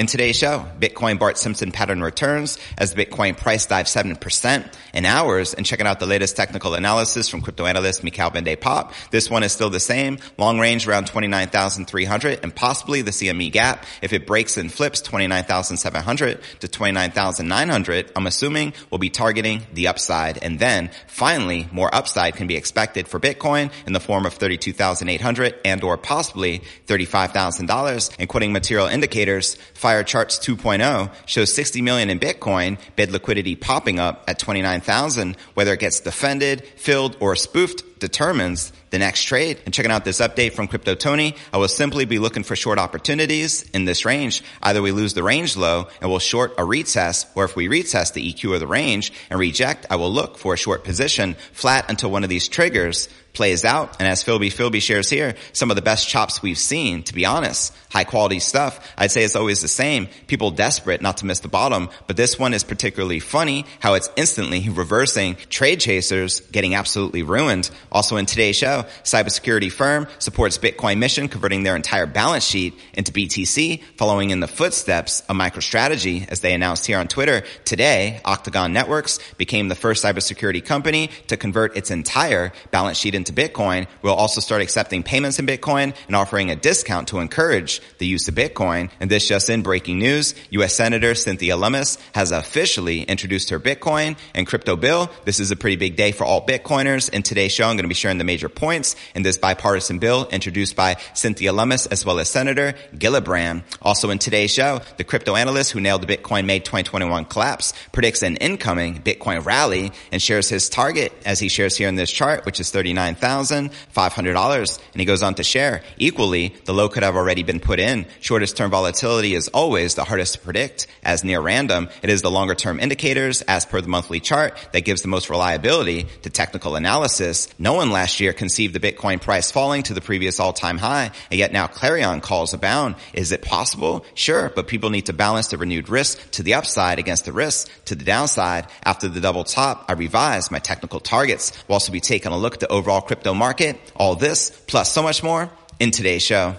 [0.00, 5.52] In today's show, Bitcoin Bart Simpson pattern returns as Bitcoin price dives 7% in hours
[5.52, 8.94] and checking out the latest technical analysis from crypto analyst Michaël van Poppe.
[9.10, 10.16] This one is still the same.
[10.38, 13.84] Long range around 29,300 and possibly the CME gap.
[14.00, 20.42] If it breaks and flips 29,700 to 29,900, I'm assuming we'll be targeting the upside.
[20.42, 25.56] And then finally, more upside can be expected for Bitcoin in the form of 32,800
[25.62, 28.16] and or possibly $35,000.
[28.18, 29.58] And material indicators,
[30.04, 35.36] Charts 2.0 shows 60 million in Bitcoin, bid liquidity popping up at 29,000.
[35.54, 39.60] Whether it gets defended, filled, or spoofed determines the next trade.
[39.64, 42.78] And checking out this update from Crypto Tony, I will simply be looking for short
[42.78, 44.42] opportunities in this range.
[44.62, 48.14] Either we lose the range low and we'll short a retest, or if we retest
[48.14, 51.88] the EQ of the range and reject, I will look for a short position flat
[51.88, 53.96] until one of these triggers plays out.
[53.98, 57.74] And as Filbfilb shares here, some of the best chops we've seen, to be honest.
[57.90, 58.92] High quality stuff.
[58.96, 60.08] I'd say it's always the same.
[60.28, 64.10] People desperate not to miss the bottom, but this one is particularly funny how it's
[64.16, 67.70] instantly reversing trade chasers getting absolutely ruined.
[67.90, 73.12] Also in today's show, cybersecurity firm supports Bitcoin mission converting their entire balance sheet into
[73.12, 78.72] BTC following in the footsteps of MicroStrategy as they announced here on Twitter today, Octagon
[78.72, 83.86] Networks became the first cybersecurity company to convert its entire balance sheet into Bitcoin.
[84.02, 88.28] We'll also start accepting payments in Bitcoin and offering a discount to encourage the use
[88.28, 88.90] of Bitcoin.
[88.98, 90.74] And this just in breaking news, U.S.
[90.74, 95.10] Senator Cynthia Lummis has officially introduced her Bitcoin and crypto bill.
[95.26, 97.10] This is a pretty big day for all Bitcoiners.
[97.10, 100.26] In today's show, I'm going to be sharing the major points in this bipartisan bill
[100.30, 103.64] introduced by Cynthia Lummis as well as Senator Gillibrand.
[103.82, 108.22] Also in today's show, the crypto analyst who nailed the Bitcoin May 2021 collapse predicts
[108.22, 112.46] an incoming Bitcoin rally and shares his target as he shares here in this chart,
[112.46, 112.70] which is
[113.16, 114.78] $39,500.
[114.92, 118.06] And he goes on to share equally, the low could have already been put in.
[118.20, 121.88] Shortest term volatility is always the hardest to predict as near random.
[122.02, 125.30] It is the longer term indicators as per the monthly chart that gives the most
[125.30, 127.48] reliability to technical analysis.
[127.58, 131.38] No one last year conceived the Bitcoin price falling to the previous all-time high, and
[131.38, 132.96] yet now Clarion calls abound.
[133.12, 134.04] Is it possible?
[134.14, 137.68] Sure, but people need to balance the renewed risk to the upside against the risk
[137.86, 138.66] to the downside.
[138.84, 141.52] After the double top, I revised my technical targets.
[141.66, 143.78] We'll also be taking a look at the overall crypto market.
[143.96, 146.56] All this, plus so much more, in today's show.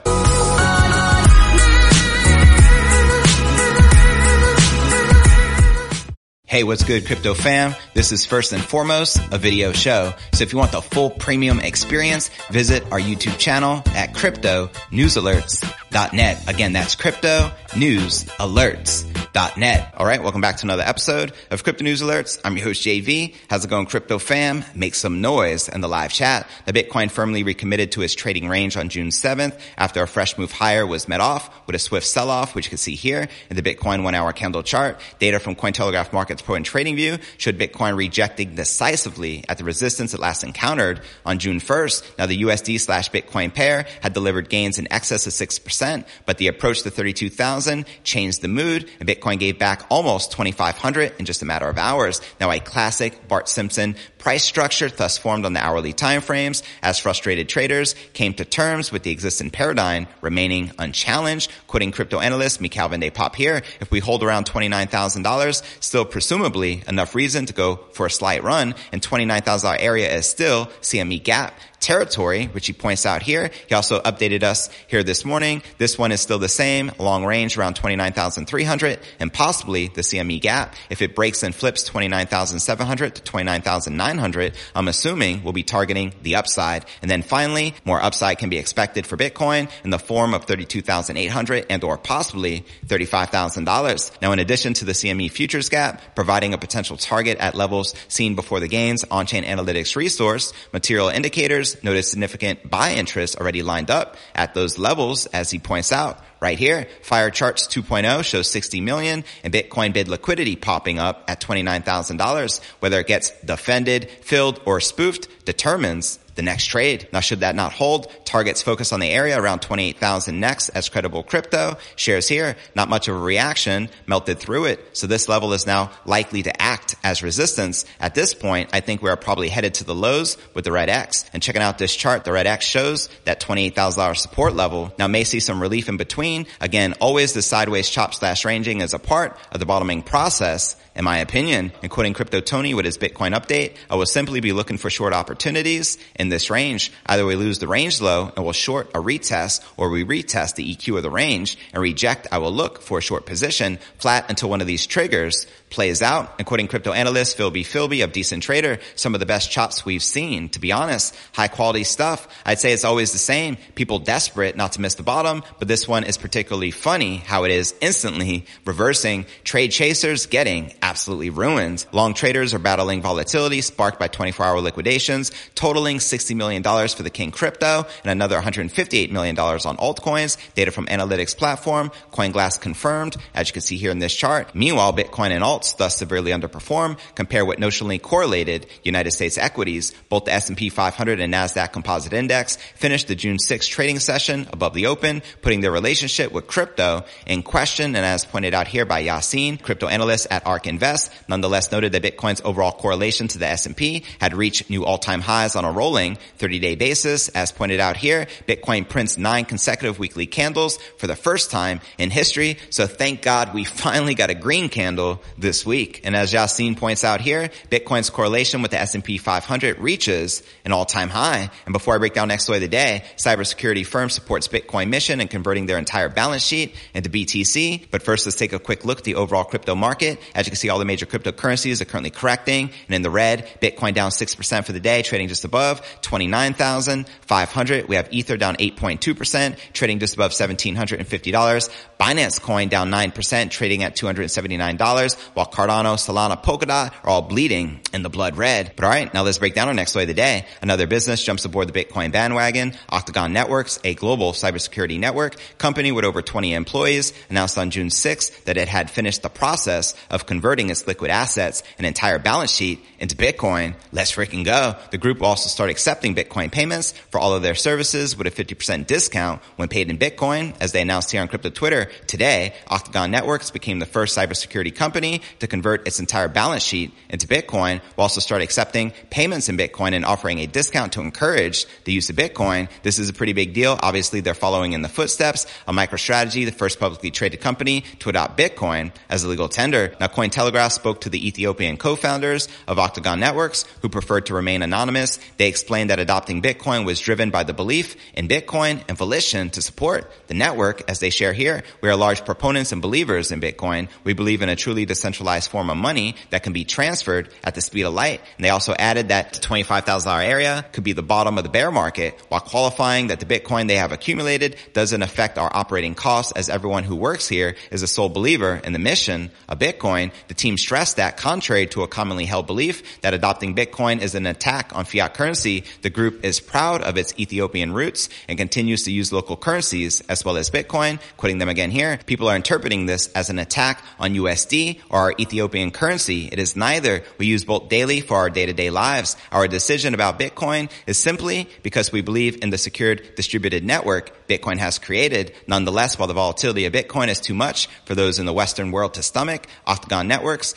[6.52, 7.76] Hey, what's good, crypto fam?
[7.94, 10.14] This is first and foremost a video show.
[10.34, 15.16] So if you want the full premium experience, visit our YouTube channel at crypto news
[15.16, 16.50] alerts.net.
[16.50, 19.94] Again, that's crypto news alerts.net.
[19.96, 20.22] All right.
[20.22, 22.38] Welcome back to another episode of crypto news alerts.
[22.44, 23.34] I'm your host, JV.
[23.50, 24.66] How's it going, crypto fam?
[24.76, 26.50] Make some noise in the live chat.
[26.66, 30.52] The Bitcoin firmly recommitted to its trading range on June 7th after a fresh move
[30.52, 33.56] higher was met off with a swift sell off, which you can see here in
[33.56, 35.00] the Bitcoin one hour candle chart.
[35.20, 40.20] Data from Cointelegraph Markets Pro and TradingView showed Bitcoin rejecting decisively at the resistance it
[40.20, 42.18] last encountered on June 1st.
[42.18, 46.48] Now the USD slash Bitcoin pair had delivered gains in excess of 6%, but the
[46.48, 51.46] approach to 32,000 changed the mood and Bitcoin gave back almost 2,500 in just a
[51.46, 52.22] matter of hours.
[52.40, 57.50] Now a classic Bart Simpson price structure thus formed on the hourly timeframes as frustrated
[57.50, 61.52] traders came to terms with the existing paradigm remaining unchallenged.
[61.68, 66.82] Quoting crypto analyst Michaël van de Poppe here, if we hold around $29,000, still presumably
[66.88, 71.54] enough reason to go for a slight run and $29,000 area is still CME gap
[71.82, 73.52] territory, which he points out here.
[73.68, 75.64] He also updated us here this morning.
[75.78, 80.76] This one is still the same, long range around 29,300 and possibly the CME gap.
[80.90, 86.86] If it breaks and flips 29,700 to 29,900, I'm assuming we'll be targeting the upside.
[87.02, 91.66] And then finally, more upside can be expected for Bitcoin in the form of 32,800
[91.70, 94.22] and or possibly $35,000.
[94.22, 98.36] Now, in addition to the CME futures gap, providing a potential target at levels seen
[98.36, 104.18] before the gains, on-chain analytics resource, material indicators, notice significant buy interest already lined up
[104.36, 106.88] at those levels, as he points out right here.
[107.04, 112.62] Fire Charts 2.0 shows 60 million and Bitcoin bid liquidity popping up at $29,000.
[112.80, 117.08] Whether it gets defended, filled, or spoofed determines the next trade.
[117.12, 121.24] Now, should that not hold, targets focus on the area around 28,000 next as credible
[121.24, 121.78] crypto.
[121.96, 124.80] Shares here, not much of a reaction, melted through it.
[124.94, 127.86] So this level is now likely to act as resistance.
[128.00, 130.90] At this point, I think we are probably headed to the lows with the red
[130.90, 131.26] X.
[131.34, 134.94] And checking out this chart, the red X shows that $28,000 support level.
[134.98, 136.46] Now may see some relief in between.
[136.60, 141.06] Again, always the sideways chop slash ranging is a part of the bottoming process in
[141.06, 141.72] my opinion.
[141.82, 145.14] And quoting Crypto Tony with his Bitcoin update, I will simply be looking for short
[145.14, 146.92] opportunities in this range.
[147.06, 150.76] Either we lose the range low and we'll short a retest or we retest the
[150.76, 152.28] EQ of the range and reject.
[152.32, 156.36] I will look for a short position flat until one of these triggers plays out.
[156.38, 160.50] And quoting crypto analyst Filbfilb of Decentrader, some of the best chops we've seen.
[160.50, 162.28] To be honest, high quality stuff.
[162.46, 163.58] I'd say it's always the same.
[163.76, 167.52] People desperate not to miss the bottom, but this one is particularly funny how it
[167.52, 169.26] is instantly reversing.
[169.44, 171.86] Trade chasers getting absolutely ruined.
[171.94, 177.10] Long traders are battling volatility sparked by 24 hour liquidations, totaling $60 million for the
[177.10, 180.36] King crypto and another $158 million on altcoins.
[180.54, 184.54] Data from analytics platform, CoinGlass confirmed, as you can see here in this chart.
[184.54, 187.00] Meanwhile, Bitcoin and alt thus severely underperform.
[187.16, 189.94] Compare what notionally correlated United States equities.
[190.10, 194.74] Both the S&P 500 and NASDAQ Composite Index finished the June 6 trading session above
[194.74, 197.96] the open, putting their relationship with crypto in question.
[197.96, 202.02] And as pointed out here by Yassine, crypto analyst at ARK Invest, nonetheless noted that
[202.02, 206.76] Bitcoin's overall correlation to the S&P had reached new all-time highs on a rolling 30-day
[206.76, 207.30] basis.
[207.30, 212.10] As pointed out here, Bitcoin prints nine consecutive weekly candles for the first time in
[212.10, 212.58] history.
[212.70, 216.02] So thank God we finally got a green candle this week.
[216.04, 221.10] And as Yassine points out here, Bitcoin's correlation with the S&P 500 reaches an all-time
[221.10, 221.50] high.
[221.66, 225.20] And before I break down next story of the day, cybersecurity firm supports Bitcoin mission
[225.20, 227.88] and converting their entire balance sheet into BTC.
[227.92, 230.20] But first, let's take a quick look at the overall crypto market.
[230.34, 232.72] As you can see, all the major cryptocurrencies are currently correcting.
[232.88, 237.88] And in the red, Bitcoin down 6% for the day, trading just above 29,500.
[237.88, 241.70] We have Ether down 8.2%, trading just above $1,750.
[242.00, 248.04] Binance Coin down 9%, trading at $279, while Cardano, Solana, Polkadot are all bleeding in
[248.04, 248.74] the blood red.
[248.76, 250.46] But alright, now let's break down our next story of the day.
[250.62, 252.74] Another business jumps aboard the Bitcoin bandwagon.
[252.90, 258.44] Octagon Networks, a global cybersecurity network company with over 20 employees, announced on June 6th
[258.46, 262.84] that it had finished the process of converting its liquid assets and entire balance sheet
[263.00, 263.76] into Bitcoin.
[263.92, 264.76] Let's freaking go.
[264.92, 268.32] The group will also start accepting Bitcoin payments for all of their services with a
[268.32, 273.12] 50% discount when paid in Bitcoin, as they announced here on Crypto Twitter Today, Octagon
[273.12, 278.04] Networks became the first cybersecurity company to convert its entire balance sheet into Bitcoin, will
[278.04, 282.16] also start accepting payments in Bitcoin and offering a discount to encourage the use of
[282.16, 282.70] Bitcoin.
[282.84, 283.78] This is a pretty big deal.
[283.82, 288.38] Obviously, they're following in the footsteps of MicroStrategy, the first publicly traded company to adopt
[288.38, 289.96] Bitcoin as a legal tender.
[290.00, 290.08] Now,
[290.42, 295.20] Cointelegraph spoke to the Ethiopian co-founders of Octagon Networks who preferred to remain anonymous.
[295.38, 299.62] They explained that adopting Bitcoin was driven by the belief in Bitcoin and volition to
[299.62, 301.64] support the network as they share here.
[301.82, 303.90] We are large proponents and believers in Bitcoin.
[304.04, 307.62] We believe in a truly decentralized form of money that can be transferred at the
[307.62, 308.22] speed of light.
[308.38, 311.70] And they also added that the $25,000 area could be the bottom of the bear
[311.70, 316.50] market while qualifying that the Bitcoin they have accumulated doesn't affect our operating costs as
[316.50, 320.12] everyone who works here is a sole believer in the mission of Bitcoin.
[320.32, 324.26] The team stressed that contrary to a commonly held belief that adopting Bitcoin is an
[324.26, 328.94] attack on fiat currency, the group is proud of its Ethiopian roots and continues to
[328.94, 332.00] use local currencies as well as Bitcoin, quoting them again here.
[332.06, 336.30] People are interpreting this as an attack on USD or our Ethiopian currency.
[336.32, 337.04] It is neither.
[337.18, 339.18] We use both daily for our day-to-day lives.
[339.34, 344.60] Our decision about Bitcoin is simply because we believe in the secured distributed network Bitcoin
[344.60, 345.34] has created.
[345.46, 348.94] Nonetheless, while the volatility of Bitcoin is too much for those in the Western world
[348.94, 350.54] to stomach, Octagon Networks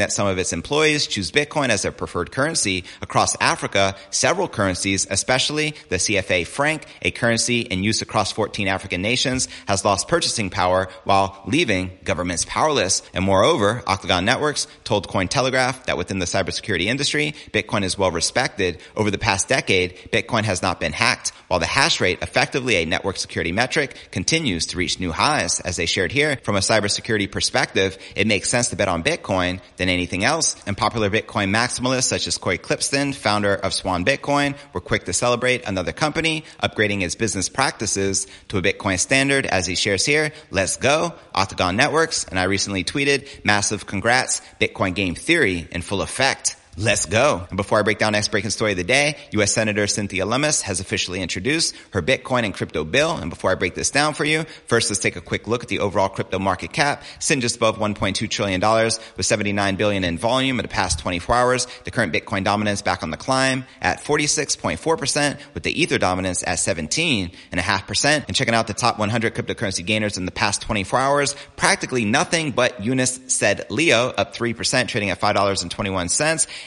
[0.00, 2.82] that some of its employees choose Bitcoin as their preferred currency.
[3.00, 9.02] Across Africa, several currencies, especially the CFA franc, a currency in use across 14 African
[9.02, 13.02] nations, has lost purchasing power while leaving governments powerless.
[13.14, 18.80] And moreover, Octagon Networks told Cointelegraph that within the cybersecurity industry, Bitcoin is well respected.
[18.96, 22.84] Over the past decade, Bitcoin has not been hacked, while the hash rate, effectively a
[22.84, 25.60] network security metric, continues to reach new highs.
[25.60, 29.60] As they shared here, from a cybersecurity perspective, it makes sense to bet on Bitcoin
[29.76, 30.56] than anything else.
[30.66, 35.12] And popular Bitcoin maximalists such as Cory Klippsten, founder of Swan Bitcoin, were quick to
[35.12, 39.46] celebrate another company upgrading its business practices to a Bitcoin standard.
[39.46, 41.14] As he shares here, let's go.
[41.34, 42.24] Octagon Networks.
[42.24, 46.56] And I recently tweeted, massive congrats, Bitcoin game theory in full effect.
[46.76, 47.46] Let's go.
[47.48, 49.52] And before I break down next breaking story of the day, U.S.
[49.52, 53.12] Senator Cynthia Lummis has officially introduced her Bitcoin and crypto bill.
[53.12, 55.68] And before I break this down for you, first let's take a quick look at
[55.68, 60.58] the overall crypto market cap, sitting just above $1.2 trillion with 79 billion in volume
[60.58, 61.68] in the past 24 hours.
[61.84, 66.58] The current Bitcoin dominance back on the climb at 46.4% with the Ether dominance at
[66.58, 68.24] 17.5%.
[68.26, 72.50] And checking out the top 100 cryptocurrency gainers in the past 24 hours, practically nothing
[72.50, 76.10] but UNUS SED LEO up 3% trading at $5.21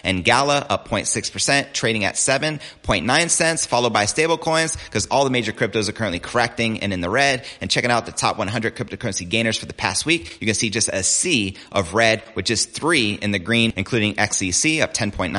[0.03, 5.51] and Gala up 0.6%, trading at 7.9 cents, followed by stablecoins because all the major
[5.51, 7.45] cryptos are currently correcting and in the red.
[7.61, 10.69] And checking out the top 100 cryptocurrency gainers for the past week, you can see
[10.69, 15.31] just a sea of red with just three in the green, including XEC up 10.9%,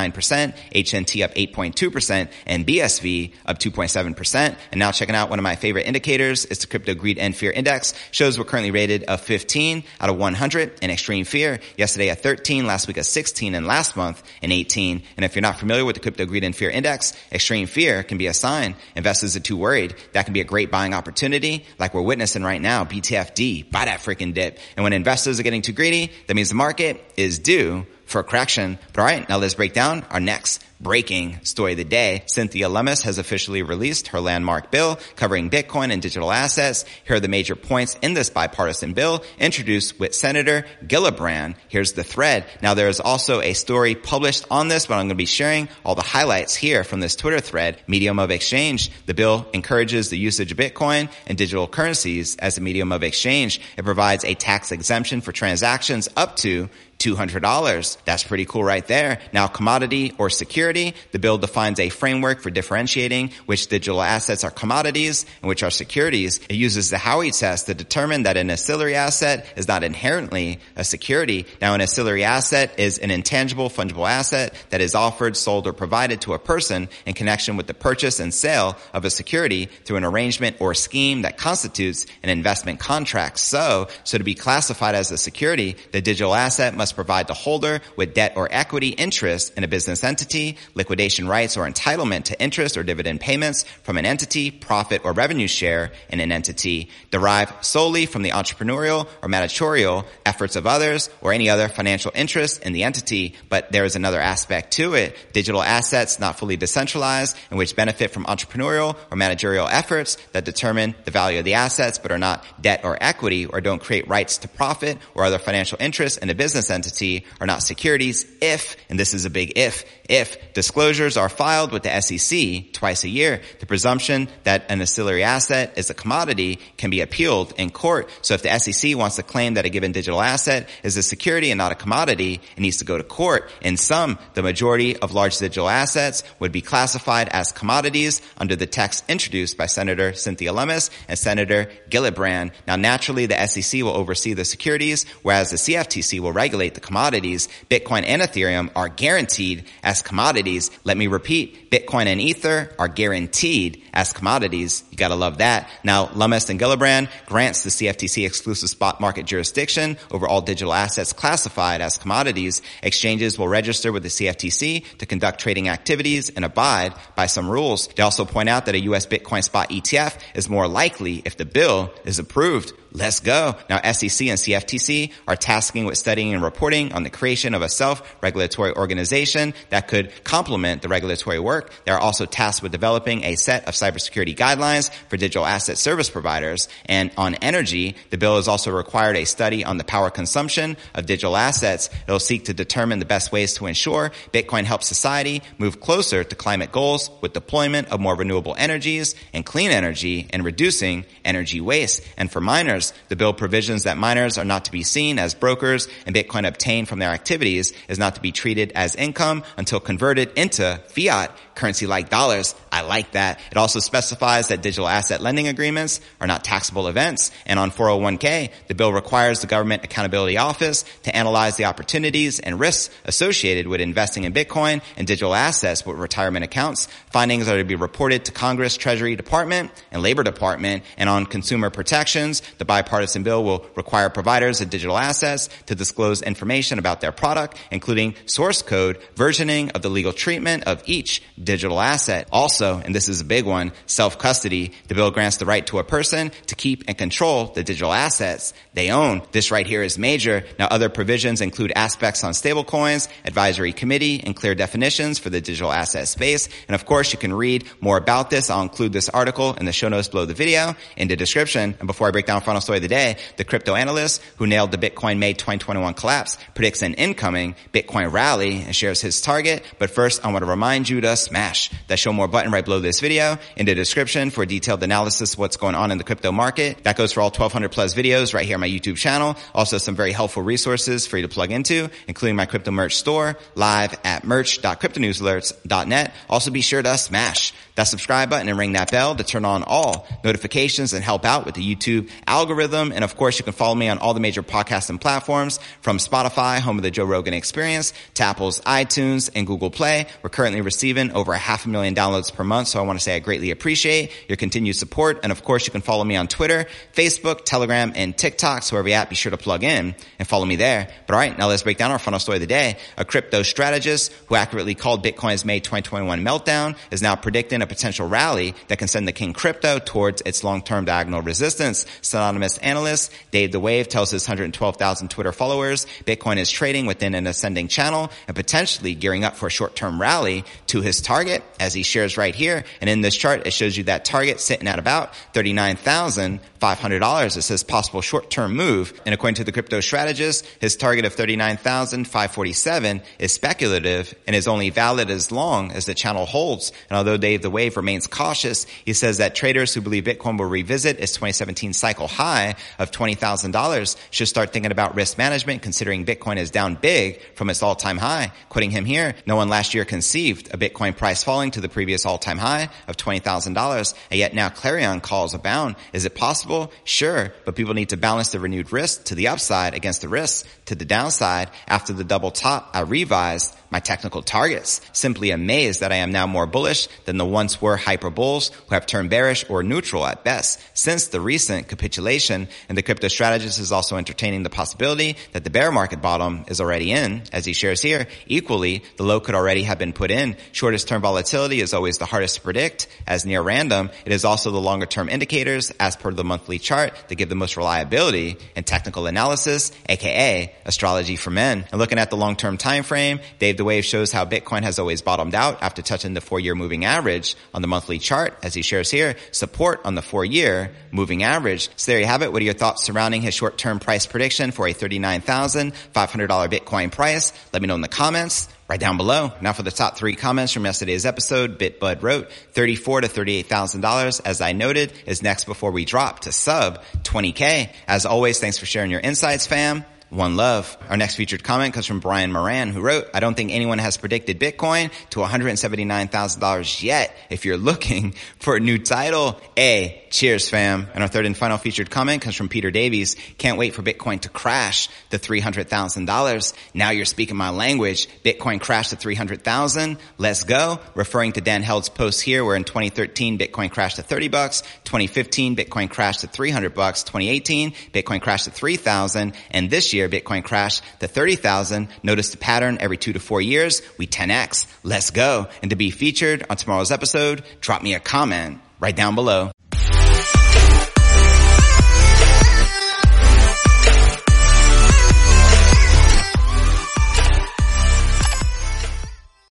[0.74, 4.56] HNT up 8.2%, and BSV up 2.7%.
[4.72, 7.52] And now checking out one of my favorite indicators, it's the Crypto Greed and Fear
[7.52, 7.94] Index.
[8.10, 11.60] Shows we're currently rated a 15 out of 100 in extreme fear.
[11.76, 15.02] Yesterday a 13, last week a 16, and last month an 18.
[15.16, 18.18] And if you're not familiar with the Crypto Greed and Fear Index, extreme fear can
[18.18, 19.94] be a sign investors are too worried.
[20.12, 22.84] That can be a great buying opportunity, like we're witnessing right now.
[22.84, 24.58] BTFD, buy that freaking dip.
[24.76, 28.24] And when investors are getting too greedy, that means the market is due for a
[28.24, 28.78] correction.
[28.92, 32.22] But all right, now let's break down our next breaking story of the day.
[32.26, 36.84] Cynthia Lummis has officially released her landmark bill covering Bitcoin and digital assets.
[37.04, 41.56] Here are the major points in this bipartisan bill introduced with Senator Gillibrand.
[41.68, 42.46] Here's the thread.
[42.62, 45.68] Now there is also a story published on this, but I'm going to be sharing
[45.84, 47.80] all the highlights here from this Twitter thread.
[47.86, 48.90] Medium of exchange.
[49.06, 53.60] The bill encourages the usage of Bitcoin and digital currencies as a medium of exchange.
[53.76, 56.68] It provides a tax exemption for transactions up to
[56.98, 57.96] $200.
[58.04, 59.20] That's pretty cool right there.
[59.32, 64.50] Now commodity or security, the bill defines a framework for differentiating which digital assets are
[64.50, 66.40] commodities and which are securities.
[66.48, 70.84] It uses the Howey test to determine that an ancillary asset is not inherently a
[70.84, 71.46] security.
[71.60, 76.20] Now an ancillary asset is an intangible fungible asset that is offered, sold, or provided
[76.22, 80.04] to a person in connection with the purchase and sale of a security through an
[80.04, 83.38] arrangement or scheme that constitutes an investment contract.
[83.38, 87.80] So, so to be classified as a security, the digital asset must provide the holder
[87.96, 92.76] with debt or equity interest in a business entity, liquidation rights or entitlement to interest
[92.76, 98.06] or dividend payments from an entity, profit or revenue share in an entity, derived solely
[98.06, 102.84] from the entrepreneurial or managerial efforts of others or any other financial interest in the
[102.84, 103.34] entity.
[103.48, 105.16] But there is another aspect to it.
[105.32, 110.94] Digital assets not fully decentralized and which benefit from entrepreneurial or managerial efforts that determine
[111.04, 114.38] the value of the assets but are not debt or equity or don't create rights
[114.38, 118.98] to profit or other financial interests in a business entity are not securities if, and
[118.98, 123.40] this is a big if, if disclosures are filed with the SEC twice a year,
[123.60, 128.08] the presumption that an ancillary asset is a commodity can be appealed in court.
[128.22, 131.50] So if the SEC wants to claim that a given digital asset is a security
[131.50, 133.50] and not a commodity, it needs to go to court.
[133.60, 138.66] In sum, the majority of large digital assets would be classified as commodities under the
[138.66, 142.52] text introduced by Senator Cynthia Lummis and Senator Gillibrand.
[142.66, 147.48] Now naturally, the SEC will oversee the securities, whereas the CFTC will regulate the commodities.
[147.68, 150.37] Bitcoin and Ethereum are guaranteed as commodities.
[150.84, 154.84] Let me repeat, Bitcoin and Ether are guaranteed as commodities.
[154.90, 155.68] You gotta love that.
[155.82, 161.12] Now, Lummis and Gillibrand grants the CFTC exclusive spot market jurisdiction over all digital assets
[161.12, 162.62] classified as commodities.
[162.82, 167.88] Exchanges will register with the CFTC to conduct trading activities and abide by some rules.
[167.88, 169.06] They also point out that a U.S.
[169.06, 172.72] Bitcoin spot ETF is more likely if the bill is approved.
[172.92, 173.54] Let's go.
[173.68, 177.68] Now SEC and CFTC are tasking with studying and reporting on the creation of a
[177.68, 181.72] self-regulatory organization that could complement the regulatory work.
[181.86, 186.10] They are also tasked with developing a set of cybersecurity guidelines for digital asset service
[186.10, 186.68] providers.
[186.84, 191.06] And on energy, the bill has also required a study on the power consumption of
[191.06, 191.88] digital assets.
[192.06, 196.36] It'll seek to determine the best ways to ensure Bitcoin helps society move closer to
[196.36, 202.02] climate goals with deployment of more renewable energies and clean energy and reducing energy waste.
[202.18, 205.88] And for miners, the bill provisions that miners are not to be seen as brokers
[206.04, 210.17] and Bitcoin obtained from their activities is not to be treated as income until converted
[210.36, 212.54] into fiat currency like dollars.
[212.72, 213.40] I like that.
[213.50, 217.30] It also specifies that digital asset lending agreements are not taxable events.
[217.44, 222.58] And on 401k, the bill requires the Government Accountability Office to analyze the opportunities and
[222.58, 226.86] risks associated with investing in Bitcoin and digital assets with retirement accounts.
[227.10, 230.84] Findings are to be reported to Congress, Treasury Department, and Labor Department.
[230.96, 236.22] And on consumer protections, the bipartisan bill will require providers of digital assets to disclose
[236.22, 241.80] information about their product, including source code, versioning of the legal treatment of each digital
[241.80, 242.28] asset.
[242.30, 244.70] Also, and this is a big one, self-custody.
[244.88, 248.52] The bill grants the right to a person to keep and control the digital assets
[248.74, 249.22] they own.
[249.32, 250.44] This right here is major.
[250.58, 255.72] Now other provisions include aspects on stablecoins, advisory committee, and clear definitions for the digital
[255.72, 256.50] asset space.
[256.68, 258.50] And of course, you can read more about this.
[258.50, 261.76] I'll include this article in the show notes below the video in the description.
[261.78, 264.70] And before I break down final story of the day, the crypto analyst who nailed
[264.70, 269.64] the Bitcoin May 2021 collapse predicts an incoming Bitcoin rally and shares his target.
[269.78, 272.80] But first, I want to remind you to smash that show more button right below
[272.80, 276.32] this video in the description for detailed analysis of what's going on in the crypto
[276.32, 276.82] market.
[276.84, 279.36] That goes for all 1200 plus videos right here on my YouTube channel.
[279.54, 283.36] Also some very helpful resources for you to plug into, including my crypto merch store
[283.54, 286.14] live at merch.cryptonewsalerts.net.
[286.28, 289.62] Also be sure to smash that subscribe button and ring that bell to turn on
[289.62, 292.90] all notifications and help out with the YouTube algorithm.
[292.90, 296.58] And of course, you can follow me on all the major podcasting platforms from Spotify,
[296.58, 300.06] home of the Joe Rogan experience, to Apple's iTunes and Google Play.
[300.22, 302.68] We're currently receiving over a half a million downloads per month.
[302.68, 305.20] So I want to say I greatly appreciate your continued support.
[305.22, 308.62] And of course, you can follow me on Twitter, Facebook, Telegram, and TikTok.
[308.62, 310.88] So wherever you're at, be sure to plug in and follow me there.
[311.06, 312.78] But all right, now let's break down our final story of the day.
[312.96, 318.08] A crypto strategist who accurately called Bitcoin's May 2021 meltdown is now predicting a potential
[318.08, 321.86] rally that can send the king crypto towards its long-term diagonal resistance.
[322.02, 327.26] Synonymous analyst Dave the Wave tells his 112,000 Twitter followers Bitcoin is trading within an
[327.26, 331.82] ascending channel and potentially gearing up for a short-term rally to his target as he
[331.82, 332.64] shares right here.
[332.82, 337.36] And in this chart, it shows you that target sitting at about $39,500.
[337.38, 338.92] It says possible short-term move.
[339.06, 344.68] And according to the crypto strategist, his target of 39,547 is speculative and is only
[344.68, 346.72] valid as long as the channel holds.
[346.90, 350.44] And although Dave the Wave remains cautious, he says that traders who believe Bitcoin will
[350.44, 356.36] revisit its 2017 cycle high of $20,000 should start thinking about risk management considering Bitcoin
[356.36, 358.30] is down big from its all-time high.
[358.50, 362.04] Quoting him here, no one last year conceived a Bitcoin price falling to the previous
[362.04, 365.76] all-time high of $20,000 and yet now clarion calls abound.
[365.92, 366.70] Is it possible?
[366.84, 370.46] Sure, but people need to balance the renewed risk to the upside against the risk
[370.66, 371.50] to the downside.
[371.66, 374.80] After the double top, I revised my technical targets.
[374.92, 378.74] Simply amazed that I am now more bullish than the once were hyper bulls who
[378.74, 382.48] have turned bearish or neutral at best since the recent capitulation.
[382.68, 386.60] And the crypto strategist is also entertaining the possibility that the bear market bottom is
[386.60, 388.06] already in, as he shares here.
[388.26, 390.36] Equally, the low could already have been put in.
[390.52, 393.90] Shortest term volatility is always the hardest to predict as near random.
[394.04, 397.34] It is also the longer term indicators as per the monthly chart that give the
[397.34, 401.66] most reliability and technical analysis, aka astrology for men.
[401.70, 404.78] And looking at the long term time frame, Dave the wave shows how Bitcoin has
[404.78, 408.54] always bottomed out after touching the four year moving average on the monthly chart, as
[408.54, 411.68] he shares here, support on the four year moving average.
[411.76, 412.32] So there you have it.
[412.32, 417.32] What are your thoughts surrounding his short term price prediction for a $39,500 Bitcoin price?
[417.52, 419.32] Let me know in the comments right down below.
[419.40, 424.40] Now for the top three comments from yesterday's episode, BitBud wrote, 34 to $38,000, as
[424.40, 427.72] I noted, is next before we drop to sub 20K.
[427.86, 429.84] As always, thanks for sharing your insights, fam.
[430.10, 430.78] One love.
[430.88, 433.98] Our next featured comment comes from Brian Moran, who wrote, I don't think anyone has
[433.98, 437.14] predicted Bitcoin to $179,000 yet.
[437.28, 440.88] If you're looking for a new title, A, cheers fam.
[440.94, 443.16] And our third and final featured comment comes from Peter Davies.
[443.36, 446.54] Can't wait for Bitcoin to crash to $300,000.
[446.72, 448.08] Now you're speaking my language.
[448.24, 449.98] Bitcoin crashed to 300,000.
[450.16, 450.80] Let's go.
[450.94, 454.62] Referring to Dan Held's post here where in 2013 Bitcoin crashed to 30 bucks.
[454.84, 457.02] 2015 Bitcoin crashed to 300 bucks.
[457.02, 459.34] 2018 Bitcoin crashed to 3,000.
[459.50, 461.88] And this year year, Bitcoin crashed to 30,000.
[462.02, 463.82] Notice the pattern every two to four years.
[463.98, 464.66] We 10x.
[464.82, 465.48] Let's go.
[465.60, 469.50] And to be featured on tomorrow's episode, drop me a comment right down below.